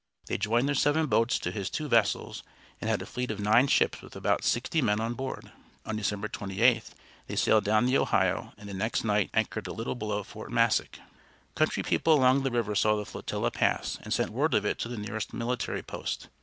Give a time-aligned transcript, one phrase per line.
[0.25, 2.41] They joined their seven boats to his two vessels,
[2.79, 5.51] and had a fleet of nine ships with about sixty men on board.
[5.85, 6.93] On December 28th
[7.27, 10.97] they sailed down the Ohio, and the next night anchored a little below Fort Massac.
[11.53, 14.87] Country people along the river saw the flotilla pass, and sent word of it to
[14.89, 16.29] the nearest military post.